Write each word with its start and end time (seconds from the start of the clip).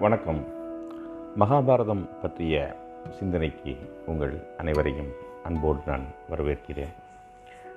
வணக்கம். 0.00 0.46
மகாபாரதம் 1.38 2.08
பற்றிய 2.22 2.76
சிந்தனைக்கு 3.18 3.76
உங்கள் 4.06 4.46
அனைவரையும் 4.58 5.08
அன்போடு 5.44 5.78
நான் 5.86 6.04
வரவேற்கிறேன். 6.30 6.94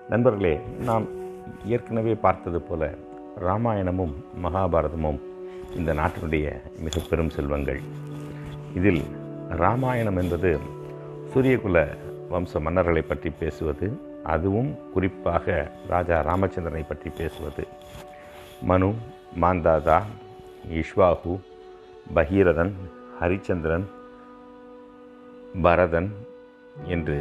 நண்பர்களே 0.09 0.59
நாம் 0.83 1.05
ஏற்கனவே 1.65 2.15
பார்த்தது 2.15 2.61
போல 2.61 2.89
ராமாயணமும் 3.39 4.13
மகாபாரதமும் 4.43 5.19
இந்த 5.75 5.93
நாட்டினுடைய 5.93 6.61
மிக 6.79 7.01
பெரும் 7.09 7.29
செல்வங்கள். 7.29 7.81
இதில் 8.73 9.03
ராமாயணம் 9.49 10.17
என்பது 10.17 10.59
சூரியகுல 11.33 11.87
வம்ச 12.31 12.61
மன்னர்களை 12.67 13.07
பற்றி 13.07 13.29
பேசுவது 13.29 13.99
அதுவும் 14.23 14.91
குறிப்பாக 14.93 15.71
ராஜா 15.87 16.19
ராமச்சந்திரனை 16.21 16.85
பற்றி 16.87 17.09
பேசுவது. 17.09 17.67
மனு 18.61 18.93
மாந்தாதா 19.41 20.01
இஷ்வாகு 20.69 21.39
பகீரதன் 22.05 22.71
ஹரிச்சந்திரன் 23.19 23.85
பரதன் 25.61 26.09
என்று 26.85 27.17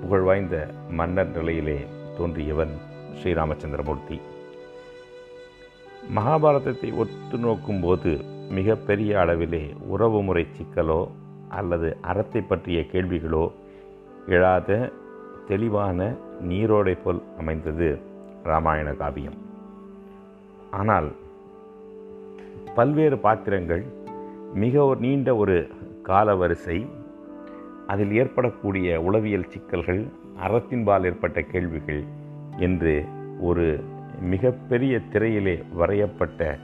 புகழ்வாய்ந்த 0.00 0.56
மன்னர் 0.88 1.30
நிலையிலே 1.30 1.78
தோன்றியவன் 2.18 2.72
ஸ்ரீராமச்சந்திரமூர்த்தி. 3.18 4.16
மகாபாரதத்தை 6.16 6.88
ஒத்து 6.94 7.38
நோக்கும்போது 7.38 8.12
மிகப்பெரிய 8.50 9.12
அளவிலே 9.18 9.64
உறவுமுறை 9.86 10.46
சிக்கலோ 10.56 11.00
அல்லது 11.48 11.96
அறத்தை 12.00 12.42
பற்றிய 12.42 12.80
கேள்விகளோ 12.92 13.44
எழாத 14.26 14.92
தெளிவான 15.48 15.98
நீரோடை 16.50 16.96
போல் 17.04 17.22
அமைந்தது 17.38 17.88
ராமாயண 18.44 18.90
காவியம். 18.94 19.38
ஆனால் 20.70 21.08
பல்வேறு 22.74 23.18
பாத்திரங்கள் 23.18 23.84
மிக 24.54 24.84
ஒரு 24.84 25.00
நீண்ட 25.00 25.36
ஒரு 25.36 25.70
கால 26.02 26.34
வரிசை 26.34 26.86
அதில் 27.86 28.14
ஏற்படக்கூடிய 28.14 29.00
உளவியல் 29.00 29.48
சிக்கல்கள் 29.48 30.06
அறத்தின்பால் 30.46 31.04
ஏற்பட்ட 31.04 31.40
கேள்விகள் 31.40 32.04
என்று 32.56 33.04
ஒரு 33.40 33.84
மிகப்பெரிய 34.20 35.00
திரையிலே 35.12 35.64
வரையப்பட்ட 35.72 36.58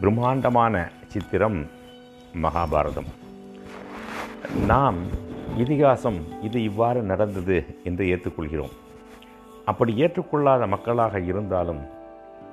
பிரம்மாண்டமான 0.00 0.90
சித்திரம் 1.06 1.66
மகாபாரதம். 2.34 3.10
நாம் 4.66 4.96
இதிகாசம் 5.58 6.18
இது 6.42 6.62
இவ்வாறு 6.62 7.02
நடந்தது 7.02 7.64
என்று 7.84 8.04
ஏற்றுக்கொள்கிறோம். 8.04 8.72
அப்படி 9.64 9.96
ஏற்றுக்கொள்ளாத 9.96 10.66
மக்களாக 10.66 11.20
இருந்தாலும் 11.20 11.80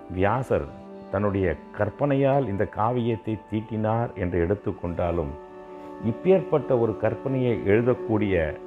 வியாசர் 0.09 0.78
தன்னுடைய 1.11 1.55
கற்பனையால் 1.77 2.47
இந்த 2.47 2.65
காவியத்தை 2.65 3.38
தீட்டினார் 3.52 4.13
என்று 4.13 4.45
எடுத்துக்கொண்டாலும் 4.45 5.31
இப்பேற்பட்ட 6.05 6.79
ஒரு 6.79 6.97
கற்பனையை 7.02 7.53
எழுதக்கூடிய 7.65 8.57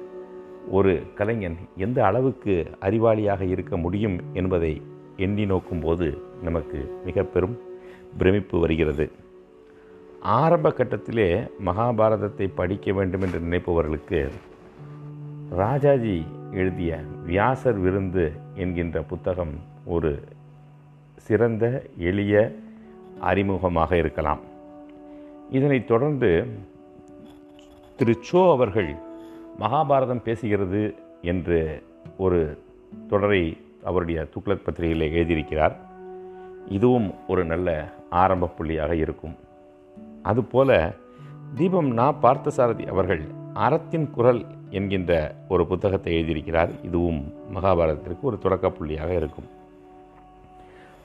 ஒரு 0.69 1.13
கலைஞன் 1.15 1.57
எந்த 1.77 2.05
அளவுக்கு 2.05 2.69
அறிவாளியாக 2.81 3.41
இருக்க 3.41 3.77
முடியும் 3.77 4.19
என்பதை 4.33 4.81
எண்ணி 5.17 5.45
நோக்கும்போது 5.45 6.17
நமக்கு 6.43 7.01
மிக 7.05 7.23
பெரும் 7.23 7.57
பிரமிப்பு 8.17 8.59
வருகிறது. 8.59 9.11
ஆரம்ப 10.19 10.69
கட்டத்திலே 10.69 11.49
மகாபாரதத்தை 11.65 12.51
படிக்க 12.55 12.91
வேண்டும் 12.91 13.21
என்று 13.21 13.39
நினைப்பவர்களுக்கு 13.39 14.29
ராஜாஜி 15.49 16.25
எழுதிய 16.51 16.99
வியாசர் 17.25 17.79
விருந்து 17.79 18.31
என்கின்ற 18.55 19.01
புத்தகம் 19.01 19.53
ஒரு 19.85 20.23
சிறந்த 21.15 21.83
எளிய 21.97 22.55
அறிமுகமாக 23.21 23.91
இருக்கலாம். 23.91 24.39
இதனைத் 25.49 25.87
தொடர்ந்து 25.87 26.47
திரு 27.95 28.19
சோ 28.31 28.51
அவர்கள் 28.51 28.95
மகாபாரதம் 29.59 30.23
பேசுகிறது 30.25 30.95
என்று 31.21 31.83
ஒரு 32.17 32.63
தொடரை 33.07 33.57
அவருடைய 33.83 34.27
துக்ளக் 34.35 34.63
பத்திரிகையில் 34.63 35.13
எழுதியிருக்கிறார். 35.13 35.75
இதுவும் 36.69 37.13
ஒரு 37.27 37.45
நல்ல 37.45 37.93
ஆரம்ப 38.09 38.49
புள்ளியாக 38.57 38.91
இருக்கும். 38.91 39.35
அதுபோல 40.23 40.93
தீபம் 41.55 41.87
நா 41.87 42.13
பார்த்தசாரதி 42.21 42.87
அவர்கள் 42.87 43.21
அறத்தின் 43.53 44.09
குரல் 44.09 44.45
என்கின்ற 44.69 45.35
ஒரு 45.49 45.67
புத்தகத்தை 45.67 46.21
எழுதியிருக்கிறார். 46.21 46.69
இதுவும் 46.83 47.33
மகாபாரதத்திற்கு 47.53 48.21
ஒரு 48.21 48.37
தொடக்க 48.37 48.67
புள்ளியாக 48.67 49.09
இருக்கும். 49.09 49.61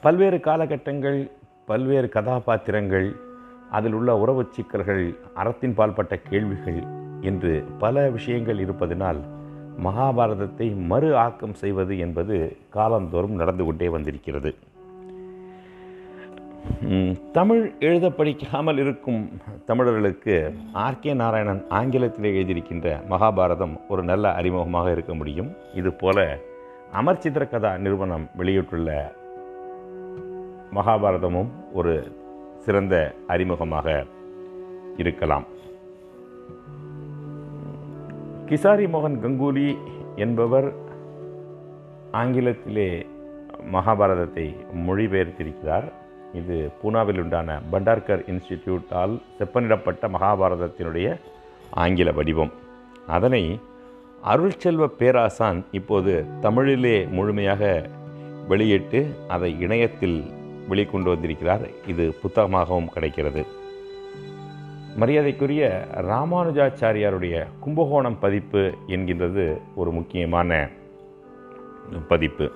பல்வேறு 0.03 0.39
காலகட்டங்கள் 0.41 1.19
பல்வேறு 1.67 2.09
கதாபாத்திரங்கள் 2.09 3.09
அதில் 3.71 3.93
உள்ள 3.93 4.11
உறவு 4.19 4.43
சிக்கல்கள் 4.51 5.03
அறத்தின் 5.35 5.75
பால்பட்ட 5.79 6.15
கேள்விகள் 6.29 6.79
என்று 7.21 7.53
பல 7.79 8.05
விஷயங்கள் 8.11 8.59
இருப்பதனால் 8.59 9.21
மகாபாரதத்தை 9.87 10.69
மறு 10.93 11.17
ஆக்கம் 11.17 11.55
செய்வது 11.55 11.99
என்பது 11.99 12.37
காலந்தோறும் 12.77 13.37
நடந்து 13.41 13.65
கொண்டே 13.65 13.89
வந்திருக்கிறது. 13.89 14.51
தமிழ் 17.33 17.63
எழுத 17.81 18.07
படிக்காமல் 18.11 18.79
இருக்கும் 18.79 19.21
தமிழர்களுக்கு 19.67 20.35
ஆர். 20.85 20.99
கே. 21.01 21.13
நாராயணன் 21.15 21.63
ஆங்கிலத்தில் 21.69 22.33
எழுதியிருக்கின்ற 22.33 22.89
மகாபாரதம் 23.13 23.77
ஒரு 23.89 24.03
நல்ல 24.03 24.35
அறிமுகமாக 24.41 24.91
இருக்க 24.91 25.15
முடியும். 25.15 25.51
இதுபோல 25.75 26.19
அமர்ச்சித்திர 27.01 27.47
கதா 27.49 27.77
நிறுவனம் 27.77 28.27
வெளியிட்டுள்ள 28.37 28.91
மகாபாரதமும் 30.75 31.51
ஒரு 31.73 32.13
சிறந்த 32.65 33.15
அறிமுகமாக 33.29 34.05
இருக்கலாம். 34.97 35.47
கிசாரி 38.47 38.87
மோகன் 38.95 39.17
கங்குலி 39.25 39.79
என்பவர் 40.17 40.73
ஆங்கிலத்திலே 42.13 43.07
மகாபாரதத்தை 43.73 44.57
மொழிபெயர்த்திருக்கிறார். 44.87 45.85
இது 46.35 46.71
பூனாவில் 46.83 47.21
உண்டான 47.21 47.61
பண்டார்கர் 47.71 48.25
இன்ஸ்டிடியூட்டால் 48.33 49.21
செப்பனிடப்பட்ட 49.39 50.09
மகாபாரதத்தினுடைய 50.09 51.19
ஆங்கில 51.71 52.13
வடிவம். 52.13 52.53
அதனை 53.07 53.61
அருள்செல்வ 54.25 54.87
பேராசான் 54.87 55.65
இப்போது 55.73 56.25
தமிழிலே 56.41 57.07
முழுமையாக 57.07 57.89
வெளியிட்டு 58.49 59.01
அதை 59.29 59.61
இணையத்தில் 59.61 60.19
வெளிக்கொண்டு 60.71 61.03
வந்திருக்கிறார். 61.03 61.87
இது 61.87 62.15
புத்தகமாகவும் 62.23 62.87
கிடைக்கிறது. 62.87 63.45
மரியாதைக்குரிய 64.97 65.87
ராமானுஜாச்சாரியாருடைய 65.97 67.47
கும்பகோணம் 67.61 68.19
பதிப்பு 68.19 68.73
என்கின்றது 68.87 69.61
ஒரு 69.75 69.91
முக்கியமான 69.93 70.69
பதிப்பு. 72.09 72.51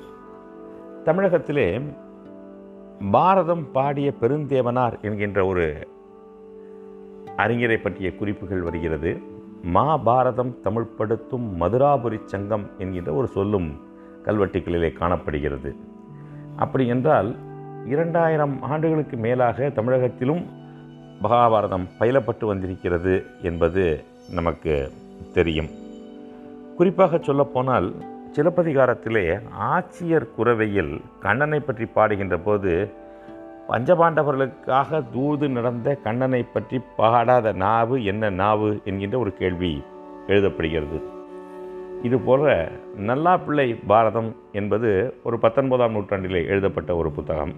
தமிழகத்திலே 1.05 1.81
பாரதம் 3.11 3.71
பாடிய 3.71 4.13
பெருந்தேவனார் 4.21 5.01
என்கின்ற 5.01 5.47
ஒரு 5.47 5.89
அறிஞரை 7.37 7.77
பற்றிய 7.77 8.17
குறிப்புகள் 8.17 8.63
வருகிறது. 8.63 9.23
மாபாரதம் 9.75 10.53
தமிழ்படுத்தும் 10.65 11.47
மதுராபுரி 11.61 12.25
சங்கம் 12.25 12.71
என்கின்ற 12.79 13.13
ஒரு 13.13 13.27
சொல்லும் 13.27 13.81
கல்வெட்டுகளிலே 14.25 14.93
காணப்படுகிறது. 14.93 15.77
அப்படி 16.57 16.87
என்றால் 16.87 17.37
இரண்டாயிரம் 17.87 18.63
ஆண்டுகளுக்கு 18.63 19.17
மேலாக 19.17 19.69
தமிழகத்திலும் 19.69 20.43
மகாபாரதம் 21.23 21.87
பயிலப்பட்டு 22.01 22.45
வந்திருக்கிறது 22.45 23.25
என்பது 23.43 24.05
நமக்கு 24.31 24.93
தெரியும். 25.33 25.69
குறிப்பாக 26.77 27.19
சொல்லப்போனால் 27.19 27.95
சிலப்பதிகாரத்திலே 28.37 29.41
ஆட்சியர் 29.61 30.29
குறவையில் 30.39 31.01
கண்ணனை 31.21 31.61
பற்றி 31.61 31.85
பாடுகின்ற 31.85 32.39
போது 32.39 32.93
பஞ்சபாண்டவர்களுக்காக 33.69 35.03
தூது 35.13 35.49
நடந்த 35.49 35.95
கண்ணனை 35.95 36.43
பற்றி 36.43 36.81
பாடாத 36.97 37.53
நாவு 37.53 38.05
என்ன 38.05 38.31
நாவு 38.31 38.81
என்கின்ற 38.85 39.19
ஒரு 39.19 39.35
கேள்வி 39.35 39.83
எழுதப்படுகிறது. 40.27 41.01
இதுபோல 42.03 42.69
நல்லா 42.97 43.37
பிள்ளை 43.37 43.75
பாரதம் 43.75 44.37
என்பது 44.53 45.15
ஒரு 45.25 45.39
பத்தொன்பதாம் 45.39 45.95
நூற்றாண்டிலே 45.95 46.47
எழுதப்பட்ட 46.47 46.97
ஒரு 46.97 47.11
புத்தகம். 47.11 47.53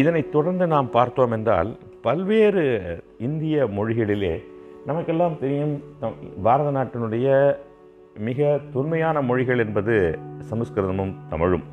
இதனை 0.00 0.22
தொடர்ந்து 0.34 0.64
நாம் 0.72 0.88
பார்த்தோம் 0.96 1.34
என்றால் 1.36 1.70
பல்வேறு 2.06 2.64
இந்திய 3.26 3.64
மொழிகளிலே 3.76 4.34
நமக்கெல்லாம் 4.88 5.38
தெரியும் 5.38 5.74
பாரத 6.42 6.68
நாட்டினுடைய 6.78 7.28
மிக 8.26 8.48
தொன்மையான 8.74 9.22
மொழிகள் 9.28 9.62
என்பது 9.64 9.94
சமஸ்கிருதமும் 10.50 11.14
தமிழும். 11.30 11.64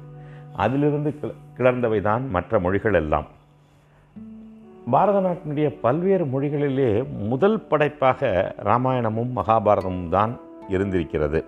அதிலிருந்து 0.64 1.12
கிளர்ந்தவை 1.58 2.00
தான் 2.02 2.24
மற்ற 2.30 2.60
மொழிகள் 2.60 2.98
எல்லாம். 3.02 3.28
பாரத 4.94 5.18
நாட்டினுடைய 5.28 5.68
பல்வேறு 5.86 6.26
மொழிகளிலே 6.34 6.90
முதல் 7.32 7.60
படைப்பாக 7.72 8.32
ராமாயணமும் 8.70 9.32
மகாபாரதமும் 9.40 10.10
தான் 10.10 10.34
இருந்திருக்கிறது. 10.70 11.42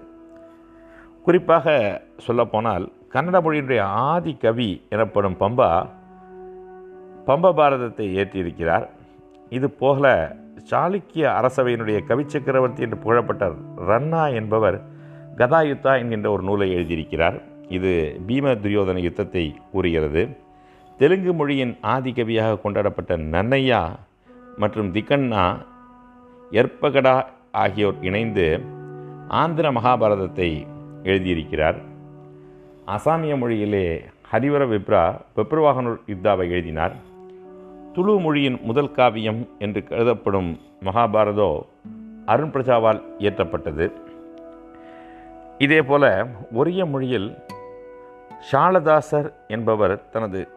குறிப்பாக 1.25 1.75
சொல்லப்போனால் 2.17 2.85
கன்னட 3.13 3.37
மொழியினுடைய 3.45 3.81
ஆதி 4.09 4.33
கவி 4.45 4.69
எனப்படும் 4.89 5.39
பம்பா 5.39 5.69
பம்ப 7.27 7.53
பாரதத்தை 7.59 8.05
ஏற்றியிருக்கிறார். 8.21 8.85
இது 9.49 9.69
போல 9.69 10.35
சாளுக்கிய 10.71 11.25
அரசவையினுடைய 11.39 11.97
கவிச்சக்கரவர்த்தி 12.09 12.79
என்று 12.79 12.97
புகழப்பட்ட 12.97 13.51
ரன்னா 13.89 14.33
என்பவர் 14.33 14.77
கதாயுத்தா 15.37 15.91
என்கின்ற 16.01 16.31
ஒரு 16.31 16.43
நூலை 16.43 16.67
எழுதியிருக்கிறார். 16.75 17.37
இது 17.69 17.91
பீம 18.27 18.53
துரியோதன 18.63 19.01
யுத்தத்தை 19.01 19.55
கூறுகிறது. 19.71 20.23
தெலுங்கு 20.97 21.33
மொழியின் 21.33 21.77
ஆதிகவியாக 21.95 22.61
கொண்டாடப்பட்ட 22.61 23.17
நன்னையா 23.17 23.81
மற்றும் 24.57 24.93
திக்கண்ணா 24.93 25.45
எற்பகடா 26.51 27.15
ஆகியோர் 27.51 27.97
இணைந்து 28.01 28.47
ஆந்திர 29.27 29.71
மகாபாரதத்தை 29.71 30.49
எழுதியிருக்கிறார். 31.03 31.77
அசாமிய 32.95 33.33
மொழியிலே 33.41 33.85
ஹரிவர 34.31 34.63
விப்ரா 34.71 35.03
பெப்ரவாகனூர் 35.35 35.99
யுத்தாவை 36.07 36.45
எழுதினார். 36.49 36.95
துளு 37.95 38.19
மொழியின் 38.19 38.57
முதல் 38.61 38.91
காவியம் 38.91 39.47
என்று 39.59 39.83
கருதப்படும் 39.83 40.49
மகாபாரதோ 40.85 41.61
அருண் 42.25 42.51
பிரஜாவால் 42.53 42.99
இயற்றப்பட்டது. 43.19 43.85
இதேபோல 45.57 46.27
ஒரிய 46.51 46.85
மொழியில் 46.85 47.27
ஷாலதாசர் 48.51 49.29
என்பவர் 49.47 50.09
தனது 50.09 50.47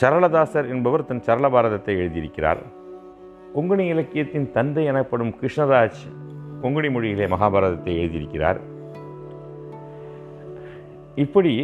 சரளதாசர் 0.00 0.68
என்பவர் 0.68 1.04
தன் 1.04 1.22
சரள 1.22 1.48
பாரதத்தை 1.48 1.94
எழுதியிருக்கிறார். 1.96 2.62
கொங்குனி 3.54 3.86
இலக்கியத்தின் 3.86 4.50
தந்தை 4.52 4.84
எனப்படும் 4.84 5.34
கிருஷ்ணராஜ் 5.40 6.00
கொங்கணி 6.62 6.90
மொழியிலே 6.94 7.26
மகாபாரதத்தை 7.34 7.94
எழுதியிருக்கிறார். 8.02 8.60
இப்படி 11.14 11.54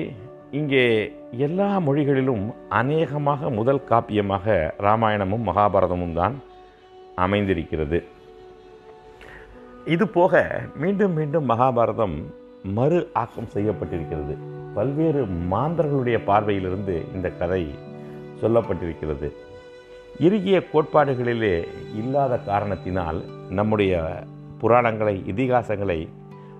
இங்கே 0.50 1.12
எல்லா 1.46 1.78
மொழிகளிலும் 1.78 2.44
அநேகமாக 2.68 3.50
முதல் 3.50 3.84
காப்பியமாக 3.90 4.74
ராமாயணமும் 4.78 5.46
மகாபாரதமும் 5.48 6.12
தான் 6.12 6.34
அமைந்திருக்கிறது. 7.16 7.98
இது 9.84 10.08
போக 10.08 10.42
மீண்டும் 10.76 11.12
மீண்டும் 11.12 11.48
மகாபாரதம் 11.48 12.16
மறு 12.62 13.10
ஆக்கம் 13.12 13.52
செய்யப்பட்டிருக்கிறது. 13.54 14.34
பல்வேறு 14.74 15.26
மாந்தர்களுடைய 15.52 16.18
பார்வையிலிருந்து 16.26 16.96
இந்த 17.14 17.28
கதை 17.30 17.62
சொல்லப்பட்டிருக்கிறது. 18.42 19.30
இறுகிய 20.20 20.62
கோட்பாடுகளிலே 20.72 21.54
இல்லாத 21.94 22.36
காரணத்தினால் 22.50 23.20
நம்முடைய 23.50 24.02
புராணங்களை 24.62 25.16
இதிகாசங்களை 25.32 26.08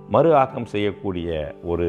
மறு 0.09 0.31
ஆக்கம் 0.35 0.65
செய்யக்கூடிய 0.65 1.55
ஒரு 1.63 1.89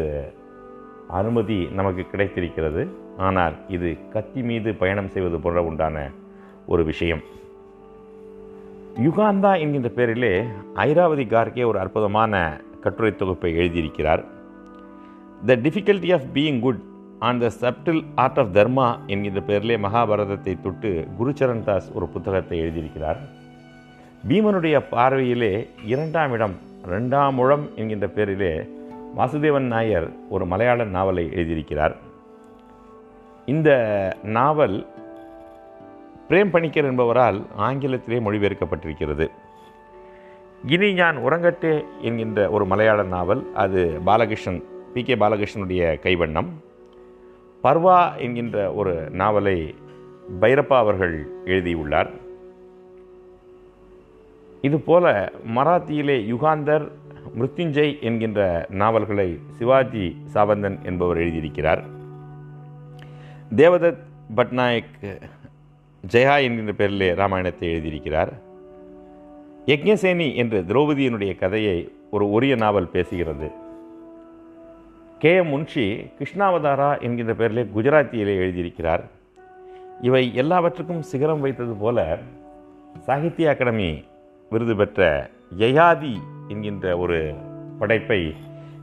அனுமதி 1.20 1.60
நமக்கு 1.78 2.04
கிடைத்திருக்கிறது. 2.12 2.82
ஆனால் 3.28 3.56
இது 3.76 3.90
கத்தி 4.14 4.42
மீது 4.50 4.70
பயணம் 4.82 5.10
செய்வது 5.14 5.38
போன்ற 5.40 5.62
உண்டான 5.70 5.98
ஒரு 6.74 6.84
விஷயம். 6.84 7.22
யுகாந்தா 9.06 9.52
என்கின்ற 9.64 9.90
பேரிலே 9.98 10.34
ஐராவதி 10.88 11.26
கார்கே 11.34 11.64
ஒரு 11.72 11.80
அற்புதமான 11.80 12.62
கட்டுரை 12.84 13.12
தொகுப்பை 13.16 13.52
எழுதியிருக்கிறார். 13.62 14.24
The 15.46 15.56
difficulty 15.66 16.10
of 16.14 16.28
being 16.34 16.60
good 16.60 16.82
on 17.28 17.40
the 17.44 17.52
subtle 17.62 18.02
art 18.16 18.40
of 18.44 18.54
dharma 18.58 18.88
என்கின்ற 19.08 19.42
பெயரிலே 19.42 19.78
மகாபாரதத்தை 19.78 20.54
தொட்டு 20.62 20.92
குருச்சரண் 21.20 21.64
தாஸ் 21.64 21.90
ஒரு 21.94 22.08
புத்தகத்தை 22.08 22.58
எழுதியிருக்கிறார். 22.62 23.20
பீமனுடைய 24.30 24.78
பார்வையிலே 24.90 25.54
இரண்டாம் 25.86 26.32
இடம் 26.32 26.56
ரெண்டாம் 26.90 27.34
முழம் 27.40 27.66
என்கின்ற 27.76 28.08
பேரிலே 28.08 28.54
வாசுதேவன் 29.18 29.68
நாயர் 29.68 30.14
ஒரு 30.30 30.46
மலையாள 30.46 30.84
நாவலை 30.84 31.30
எழுதியிருக்கிறார். 31.34 31.96
இந்த 33.46 33.70
நாவல் 34.24 34.88
பிரேம் 36.30 36.50
பணிக்கர் 36.50 36.94
என்பவரால் 36.94 37.46
ஆங்கிலத்திலே 37.58 38.20
மொழிபெயர்க்கப்பட்டிருக்கிறது. 38.20 39.28
இனி 40.68 40.94
நான் 40.94 41.18
உறங்கட்டே 41.18 41.84
என்கின்ற 42.02 42.50
ஒரு 42.50 42.66
மலையாள 42.66 43.04
நாவல் 43.04 43.54
அது 43.54 44.00
பாலகிருஷ்ணன் 44.06 44.64
பி 44.94 45.04
கே 45.04 45.16
பாலகிருஷ்ணனுடைய 45.16 46.00
கைவண்ணம். 46.00 46.48
பர்வா 47.64 48.16
என்கின்ற 48.18 48.74
ஒரு 48.74 49.10
நாவலை 49.10 49.76
பைரப்பா 50.42 50.78
அவர்கள் 50.78 51.28
எழுதியுள்ளார். 51.46 52.10
இதுபோல 54.62 55.32
மராத்தியிலே 55.56 56.18
யுகாந்தர் 56.34 56.92
மிருத்யுஞ்சய் 57.40 58.02
என்கின்ற 58.02 58.66
நாவல்களை 58.70 59.40
சிவாஜி 59.58 60.18
சாவந்தன் 60.34 60.86
என்பவர் 60.86 61.18
எழுதியிருக்கிறார். 61.18 61.84
தேவதத் 63.56 63.98
பட்நாயக் 64.36 65.22
ஜெயா 66.12 66.42
என்கின்ற 66.42 66.74
பெயரிலே 66.74 67.14
ராமாயணத்தை 67.14 67.70
எழுதியிருக்கிறார். 67.70 68.32
யக்ஞசேனி 69.66 70.36
என்று 70.36 70.64
திரௌபதியினுடைய 70.68 71.36
கதையை 71.36 71.92
ஒரு 72.12 72.32
ஒரிய 72.32 72.56
நாவல் 72.56 72.90
பேசுகிறது. 72.94 73.52
கே 75.20 75.36
எம் 75.36 75.48
முன்ஷி 75.48 76.12
கிருஷ்ணாவதாரா 76.20 77.02
என்கின்ற 77.02 77.34
பெயரிலே 77.34 77.64
குஜராத்தியிலே 77.76 78.36
எழுதியிருக்கிறார். 78.38 79.04
இவை 80.02 80.36
எல்லாவற்றுக்கும் 80.36 81.02
சிகரம் 81.02 81.40
வைத்தது 81.40 81.74
போல 81.74 82.20
சாகித்ய 83.00 83.50
அகாடமி 83.50 84.04
விருது 84.50 84.76
பெற்ற 84.76 85.30
யயாதி 85.58 86.18
என்கின்ற 86.52 86.98
ஒரு 86.98 87.36
படைப்பை 87.80 88.36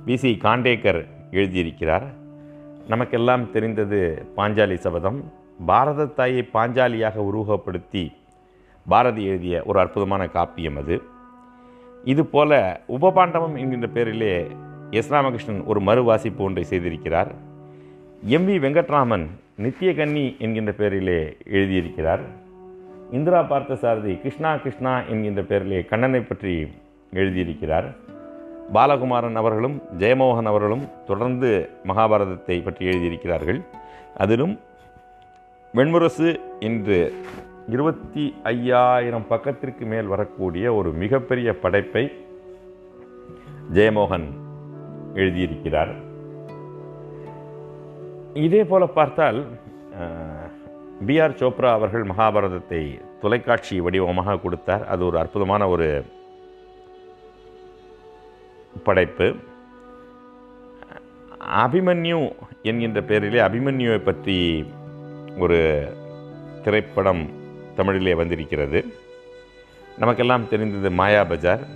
விசி 0.05 0.39
காண்டேக்கர் 0.43 1.07
எழுதியிருக்கிறார். 1.31 2.07
நமக்கெல்லாம் 2.89 3.51
தெரிந்தது 3.51 4.27
பாஞ்சாலி 4.37 4.75
சபதம். 4.75 5.33
பாரத 5.67 6.07
தாயை 6.07 6.49
பாஞ்சாலியாக 6.55 7.21
உருவகப்படுத்தி 7.21 8.13
பாரதி 8.89 9.25
எழுதிய 9.25 9.63
ஒரு 9.67 9.79
அற்புதமான 9.79 10.25
காப்பியம் 10.25 10.79
அது. 10.79 11.03
இது 12.05 12.27
போல 12.27 12.81
உபபாண்டவம் 13.01 13.59
என்கின்ற 13.59 13.87
பெயரிலே 13.87 14.47
எஸ். 14.91 15.11
ராமகிருஷ்ணன் 15.11 15.65
ஒரு 15.65 15.81
மறுவாசிப்பு 15.81 16.37
ஒன்றை 16.37 16.65
செய்திருக்கிறார். 16.71 17.31
எம். 18.23 18.49
வி. 18.49 18.59
வெங்கட்ராமன் 18.59 19.27
நித்தியகன்னி 19.59 20.39
என்கின்ற 20.39 20.73
பெயரிலே 20.73 21.37
எழுதியிருக்கிறார். 21.45 22.21
இந்திரா 23.11 23.43
பார்த்தசாரதி 23.43 24.21
கிருஷ்ணா 24.21 24.57
கிருஷ்ணா 24.57 25.03
என்கின்ற 25.03 25.43
பெயரிலே 25.43 25.85
கண்ணனை 25.85 26.21
பற்றி 26.21 26.69
எழுதியிருக்கிறார். 27.13 27.89
பாலகுமாரன் 28.77 29.39
அவர்களும் 29.41 29.77
ஜெயமோகன் 30.01 30.49
அவர்களும் 30.51 30.87
தொடர்ந்து 31.07 31.51
மகாபாரதத்தை 31.91 32.57
பற்றி 32.65 32.85
எழுதியிருக்கிறார்கள். 32.91 33.61
அதிலும் 34.23 34.55
வெண்முரசு 35.75 36.29
என்று 36.69 36.99
இருபத்தி 37.75 38.25
ஐயாயிரம் 38.53 39.27
பக்கத்திற்கு 39.33 39.85
மேல் 39.93 40.11
வரக்கூடிய 40.13 40.75
ஒரு 40.75 40.91
மிகப்பெரிய 41.03 41.49
படைப்பை 41.63 42.05
ஜெயமோகன் 43.77 44.29
எழுதியிருக்கிறார். 45.21 45.93
இதே 48.47 48.63
போல 48.71 48.87
பார்த்தால் 48.99 49.41
பி 51.07 51.17
ஆர் 51.25 51.39
சோப்ரா 51.41 51.71
அவர்கள் 51.79 52.05
மகாபாரதத்தை 52.11 52.83
தொலைக்காட்சி 53.23 53.77
வடிவமாக 53.87 54.39
கொடுத்தார். 54.45 54.85
அது 54.93 55.03
ஒரு 55.09 55.17
அற்புதமான 55.23 55.69
ஒரு 55.75 55.89
படைப்பு. 58.83 59.35
அபிமன்யு 61.49 62.35
என்கின்ற 62.63 63.03
பெயரிலே 63.03 63.41
அபிமன்யுவை 63.41 63.99
பற்றி 63.99 64.67
ஒரு 65.39 65.89
திரைப்படம் 66.63 67.31
தமிழிலே 67.77 68.15
வந்திருக்கிறது. 68.15 68.85
நமக்கெல்லாம் 69.99 70.49
தெரிந்தது 70.49 70.91
மாயா 70.91 71.25
பஜார். 71.25 71.67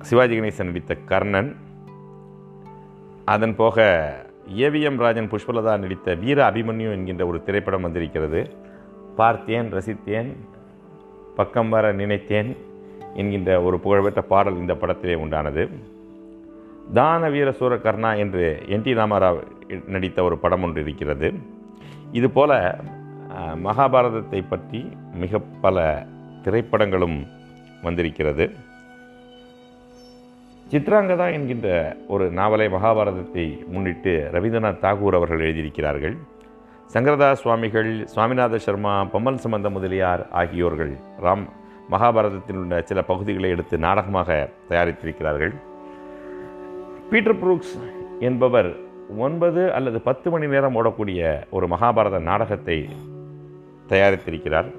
சிவாஜி 0.00 0.40
கணேசன் 0.40 0.64
நடித்த 0.64 0.94
கர்ணன். 0.94 1.56
அதன் 3.24 3.56
போக 3.56 4.16
ஏவிஎம் 4.56 4.96
ராஜன் 4.96 5.30
புஷ்பலதா 5.30 5.78
நடித்த 5.78 6.14
வீர 6.14 6.50
அபிமன்யு 6.50 6.92
என்கின்ற 6.92 7.26
ஒரு 7.26 7.42
திரைப்படம் 7.42 7.82
வந்திருக்கிறது. 7.82 8.50
பார்த்தேன் 9.16 9.72
ரசித்தேன் 9.72 10.36
பக்கம் 11.36 11.68
வர 11.68 11.92
நினைத்தேன். 11.92 12.56
என்கின்ற 13.20 13.50
ஒரு 13.66 13.76
புகழ்பெற்ற 13.84 14.22
பாடல் 14.32 14.60
இந்த 14.62 14.74
படத்திலே 14.74 15.14
உண்டானது. 15.24 15.64
தான 16.98 17.28
வீர 17.34 17.48
சூர 17.58 17.74
கர்ணா 17.84 18.10
என்று 18.22 18.44
என் 18.74 18.84
டி 18.86 18.92
ராமராவ் 18.94 19.40
நடித்த 19.94 20.18
ஒரு 20.28 20.36
படம் 20.44 20.64
ஒன்று 20.66 20.80
இருக்கிறது. 20.84 21.28
இதுபோல 22.18 22.52
மகாபாரதத்தை 23.66 24.40
பற்றி 24.48 24.80
மிக 25.22 25.40
பல 25.64 25.84
திரைப்படங்களும் 26.44 27.18
வந்திருக்கிறது. 27.82 28.44
சித்ராங்கதா 30.72 31.26
என்கின்ற 31.36 31.68
ஒரு 32.14 32.24
நாவலை 32.38 32.66
மகாபாரதத்தை 32.76 33.44
முன்னிட்டு 33.72 34.14
ரவீந்திரநாத் 34.34 34.80
தாகூர் 34.84 35.18
அவர்கள் 35.18 35.44
எழுதியிருக்கிறார்கள். 35.46 36.16
சங்கரதாஸ் 36.94 37.42
சுவாமிகள் 37.42 37.90
சுவாமிநாத 38.14 38.56
சர்மா 38.64 38.94
பொம்மல் 39.12 39.42
சம்பந்த 39.44 39.70
முதலியார் 39.76 40.22
ஆகியோர்கள் 40.40 40.92
ராம் 41.24 41.46
மகாபாரதத்தில் 41.90 42.56
உள்ள 42.56 42.82
சில 42.84 43.02
பகுதிகளை 43.02 43.50
எடுத்து 43.50 43.78
நாடகமாக 43.78 44.48
தயாரித்திருக்கிறார்கள். 44.70 45.54
பீட்டர் 47.10 47.46
புரூக்ஸ் 47.46 47.76
என்பவர் 48.20 48.76
ஒன்பது 49.18 49.72
அல்லது 49.72 50.00
பத்து 50.00 50.30
மணி 50.30 50.46
நேரம் 50.46 50.74
ஓடக்கூடிய 50.74 51.44
ஒரு 51.50 51.66
மகாபாரத 51.66 52.18
நாடகத்தை 52.20 52.88
தயாரித்திருக்கிறார். 53.88 54.70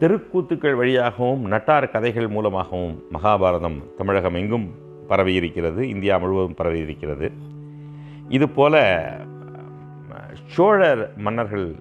தெருக்கூத்துக்கள் 0.00 0.76
வழியாகவும் 0.76 1.52
நட்டார் 1.52 1.90
கதைகள் 1.90 2.28
மூலமாகவும் 2.28 3.02
மகாபாரதம் 3.12 3.78
தமிழகம் 3.96 4.34
எங்கும் 4.34 4.74
பரவியிருக்கிறது 5.08 5.80
இந்தியா 5.80 6.18
முழுவதும் 6.18 6.58
பரவியிருக்கிறது. 6.58 7.32
இதுபோல 8.28 8.84
சோழர் 10.46 11.12
மன்னர்கள் 11.16 11.74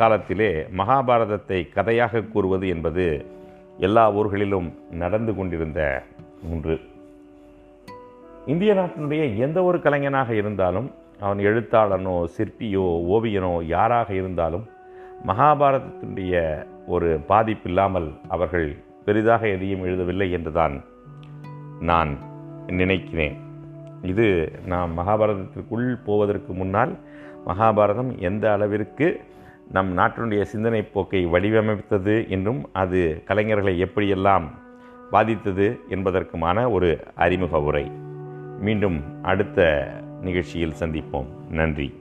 காலத்திலே 0.00 0.50
மகாபாரதத்தை 0.80 1.58
கதையாக 1.76 2.22
கூறுவது 2.32 2.66
என்பது 2.74 3.06
எல்லா 3.86 4.04
ஊர்களிலும் 4.18 4.68
நடந்து 5.02 5.32
கொண்டிருந்த 5.38 5.80
ஒன்று. 6.52 6.76
இந்திய 8.52 8.72
நாட்டினுடைய 8.78 9.22
எந்த 9.46 9.58
ஒரு 9.68 9.78
கலைஞனாக 9.84 10.30
இருந்தாலும் 10.40 10.88
அவன் 11.24 11.40
எழுத்தாளனோ 11.48 12.14
சிற்பியோ 12.36 12.84
ஓவியனோ 13.14 13.52
யாராக 13.74 14.08
இருந்தாலும் 14.20 14.64
மகாபாரதத்தினுடைய 15.28 16.34
ஒரு 16.94 17.08
பாதிப்பில்லாமல் 17.28 18.08
அவர்கள் 18.34 18.68
பெரிதாக 19.06 19.42
எதையும் 19.56 19.84
எழுதவில்லை 19.88 20.28
என்றுதான் 20.36 20.76
நான் 21.88 22.12
நினைக்கிறேன். 22.80 23.36
இது 24.10 24.26
நாம் 24.72 24.90
மகாபாரதத்திற்குள் 24.98 25.86
போவதற்கு 26.06 26.52
முன்னால் 26.60 26.92
மகாபாரதம் 27.48 28.10
எந்த 28.28 28.44
அளவிற்கு 28.56 29.08
நம் 29.70 29.96
நாட்டினுடைய 29.96 30.42
சிந்தனை 30.42 30.82
போக்கை 30.82 31.26
வடிவமைத்தது 31.26 32.28
என்றும் 32.28 32.68
அது 32.72 33.22
கலைஞர்களை 33.28 33.82
எப்படியெல்லாம் 33.82 34.44
பாதித்தது 35.10 35.78
என்பதற்குமான 35.88 36.70
ஒரு 36.70 36.98
அறிமுக 37.14 37.60
உரை. 37.60 37.90
மீண்டும் 38.60 39.22
அடுத்த 39.22 39.88
நிகழ்ச்சியில் 40.20 40.74
சந்திப்போம். 40.80 41.26
நன்றி. 41.50 41.94